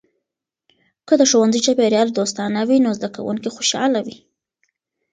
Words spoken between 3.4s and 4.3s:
خوشحاله وي.